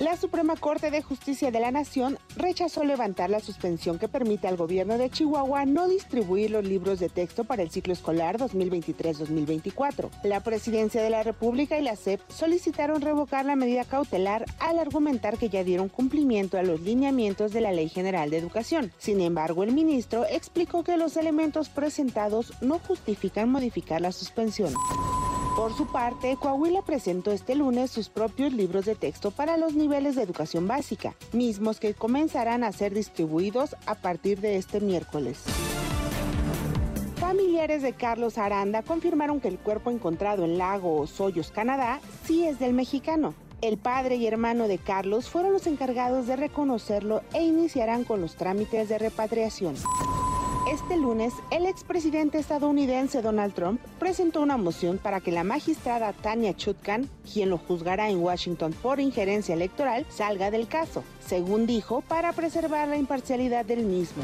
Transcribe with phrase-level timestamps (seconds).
[0.00, 4.56] La Suprema Corte de Justicia de la Nación rechazó levantar la suspensión que permite al
[4.56, 10.10] gobierno de Chihuahua no distribuir los libros de texto para el ciclo escolar 2023-2024.
[10.24, 15.38] La Presidencia de la República y la SEP solicitaron revocar la medida cautelar al argumentar
[15.38, 18.90] que ya dieron cumplimiento a los lineamientos de la Ley General de Educación.
[18.98, 24.74] Sin embargo, el ministro explicó que los elementos presentados no justifican modificar la suspensión.
[25.56, 30.16] Por su parte, Coahuila presentó este lunes sus propios libros de texto para los niveles
[30.16, 35.44] de educación básica, mismos que comenzarán a ser distribuidos a partir de este miércoles.
[37.20, 42.58] Familiares de Carlos Aranda confirmaron que el cuerpo encontrado en Lago Osoyos, Canadá, sí es
[42.58, 43.32] del mexicano.
[43.60, 48.34] El padre y hermano de Carlos fueron los encargados de reconocerlo e iniciarán con los
[48.34, 49.76] trámites de repatriación.
[50.70, 56.56] Este lunes, el expresidente estadounidense Donald Trump presentó una moción para que la magistrada Tania
[56.56, 62.32] Chutkan, quien lo juzgará en Washington por injerencia electoral, salga del caso, según dijo, para
[62.32, 64.22] preservar la imparcialidad del mismo.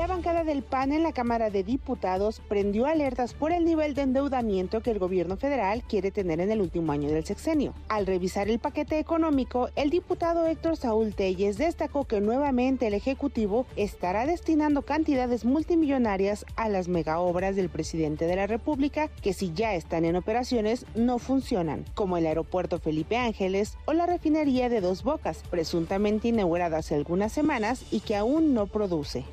[0.00, 4.00] La bancada del PAN en la Cámara de Diputados prendió alertas por el nivel de
[4.00, 7.74] endeudamiento que el gobierno federal quiere tener en el último año del sexenio.
[7.90, 13.66] Al revisar el paquete económico, el diputado Héctor Saúl Telles destacó que nuevamente el Ejecutivo
[13.76, 19.74] estará destinando cantidades multimillonarias a las megaobras del presidente de la República que si ya
[19.74, 25.02] están en operaciones no funcionan, como el aeropuerto Felipe Ángeles o la refinería de Dos
[25.02, 29.26] Bocas, presuntamente inaugurada hace algunas semanas y que aún no produce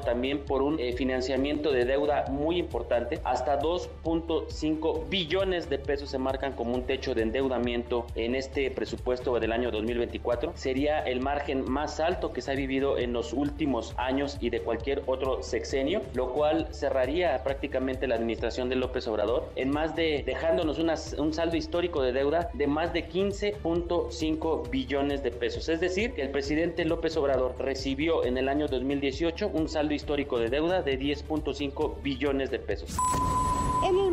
[0.00, 3.20] también por un eh, financiamiento de deuda muy importante.
[3.24, 9.38] Hasta 2.5 billones de pesos se marcan como un techo de endeudamiento en este presupuesto
[9.38, 10.52] del año 2024.
[10.54, 14.60] Sería el margen más alto que se ha vivido en los últimos años y de
[14.60, 20.22] cualquier otro sexenio, lo cual cerraría prácticamente la administración de López Obrador en más de
[20.24, 25.68] dejándonos un saldo histórico de deuda de más de 15.5 billones de pesos.
[25.68, 29.94] Es decir, que el presidente López Obrador recibió en el año 2018 un saldo saldo
[29.94, 32.98] histórico de deuda de 10.5 billones de pesos.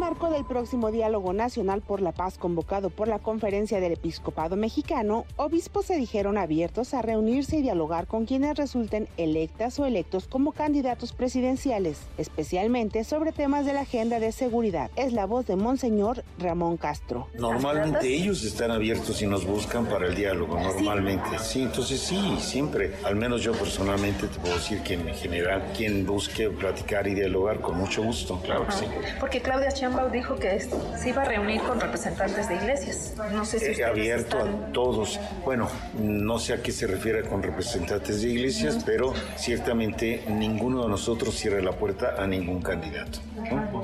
[0.07, 3.91] En el marco del próximo Diálogo Nacional por la Paz convocado por la Conferencia del
[3.91, 9.85] Episcopado Mexicano, obispos se dijeron abiertos a reunirse y dialogar con quienes resulten electas o
[9.85, 14.89] electos como candidatos presidenciales, especialmente sobre temas de la agenda de seguridad.
[14.95, 17.27] Es la voz de Monseñor Ramón Castro.
[17.33, 21.37] Normalmente ellos están abiertos y nos buscan para el diálogo, normalmente.
[21.37, 22.93] Sí, entonces sí, siempre.
[23.03, 27.59] Al menos yo personalmente te puedo decir que en general quien busque platicar y dialogar
[27.59, 28.85] con mucho gusto, claro que sí.
[29.19, 33.13] Porque Claudia Sheinbaum dijo que se iba a reunir con representantes de iglesias.
[33.33, 35.19] No sé si eh, abierto a todos.
[35.43, 35.67] Bueno,
[35.99, 41.35] no sé a qué se refiere con representantes de iglesias, pero ciertamente ninguno de nosotros
[41.35, 43.19] cierra la puerta a ningún candidato.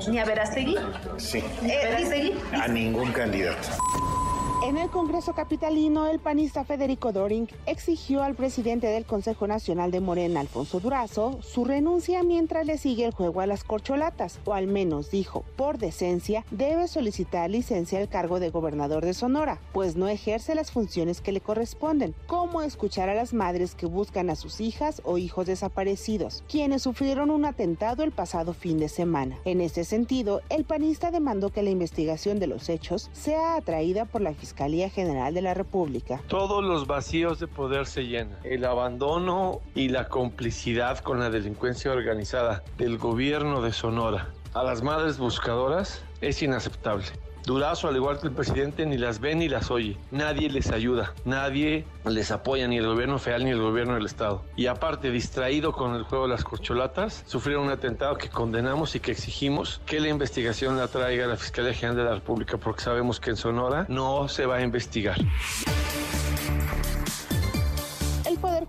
[0.08, 0.76] ¿Ni a Verastegui?
[1.16, 1.42] Sí.
[1.64, 3.68] ¿Eh, a ningún candidato.
[4.64, 10.00] En el Congreso Capitalino, el panista Federico Doring exigió al presidente del Consejo Nacional de
[10.00, 14.66] Morena, Alfonso Durazo, su renuncia mientras le sigue el juego a las corcholatas, o al
[14.66, 20.08] menos dijo, por decencia, debe solicitar licencia al cargo de gobernador de Sonora, pues no
[20.08, 24.62] ejerce las funciones que le corresponden, como escuchar a las madres que buscan a sus
[24.62, 29.36] hijas o hijos desaparecidos, quienes sufrieron un atentado el pasado fin de semana.
[29.44, 34.22] En ese sentido, el panista demandó que la investigación de los hechos sea atraída por
[34.22, 36.22] la Fiscalía Fiscalía General de la República.
[36.28, 38.38] Todos los vacíos de poder se llenan.
[38.44, 44.80] El abandono y la complicidad con la delincuencia organizada del gobierno de Sonora a las
[44.80, 47.06] madres buscadoras es inaceptable.
[47.44, 49.98] Durazo, al igual que el presidente, ni las ve ni las oye.
[50.10, 54.42] Nadie les ayuda, nadie les apoya, ni el gobierno federal ni el gobierno del Estado.
[54.56, 59.00] Y aparte, distraído con el juego de las corcholatas, sufrieron un atentado que condenamos y
[59.00, 63.20] que exigimos que la investigación la traiga la Fiscalía General de la República, porque sabemos
[63.20, 65.18] que en Sonora no se va a investigar.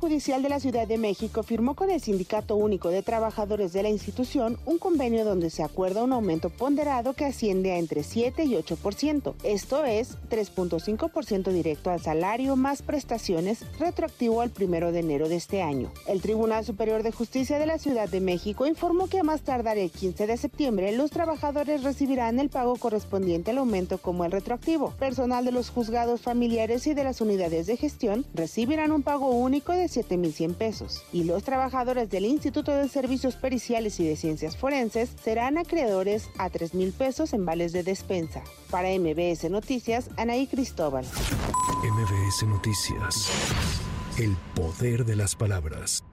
[0.06, 3.90] Judicial de la Ciudad de México firmó con el Sindicato Único de Trabajadores de la
[3.90, 8.54] institución un convenio donde se acuerda un aumento ponderado que asciende a entre 7 y
[8.54, 9.34] 8%.
[9.42, 15.64] Esto es 3.5% directo al salario más prestaciones retroactivo al primero de enero de este
[15.64, 15.92] año.
[16.06, 19.80] El Tribunal Superior de Justicia de la Ciudad de México informó que a más tardar
[19.80, 24.92] el 15 de septiembre los trabajadores recibirán el pago correspondiente al aumento como el retroactivo.
[25.00, 29.72] Personal de los juzgados familiares y de las unidades de gestión recibirán un pago único
[29.72, 35.10] de 7.100 pesos y los trabajadores del Instituto de Servicios Periciales y de Ciencias Forenses
[35.24, 38.44] serán acreedores a 3.000 pesos en vales de despensa.
[38.70, 41.06] Para MBS Noticias, Anaí Cristóbal.
[41.84, 43.30] MBS Noticias.
[44.18, 46.04] El poder de las palabras.